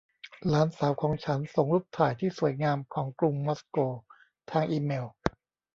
[0.47, 3.77] หลานสาวของฉันส่งรูปถ่ายที่สวยงามของกรุงมอสโก
[4.51, 5.05] ทางอีเมล